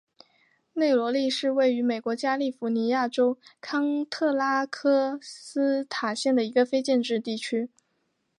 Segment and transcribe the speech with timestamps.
[0.73, 7.69] 内罗利是位于美国加利福尼亚州康特拉科斯塔县的一个非建制地区。